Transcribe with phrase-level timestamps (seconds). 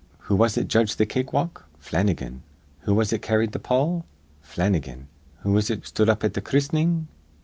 [0.21, 1.69] Who was it judged th' cake walk?
[1.77, 2.41] Flannigan.
[2.85, 4.07] Who was it carrid th' pall?
[4.41, 5.09] Flannigan.
[5.41, 7.07] Who was it sthud up at th' christening?